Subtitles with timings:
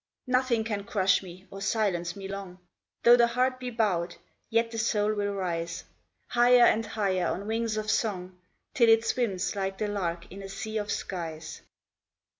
[0.25, 2.57] Nothing can crush me, or silence me long,
[3.03, 4.15] Though the heart be bowed,
[4.49, 5.83] yet the soul will rise,
[6.29, 8.39] Higher and higher on wings of song,
[8.73, 11.61] Till it swims like the lark in a sea of skies.